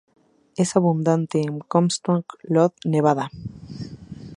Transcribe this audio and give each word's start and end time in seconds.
Es 0.55 0.75
abundante 0.75 1.41
en 1.43 1.59
Comstock 1.59 2.39
Lode, 2.41 2.73
Nevada. 2.85 3.29